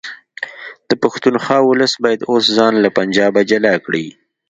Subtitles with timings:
[0.89, 4.05] د پښتونخوا ولس باید اوس ځان له پنجابه جلا کړي